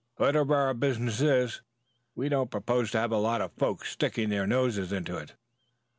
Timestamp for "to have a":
2.89-3.17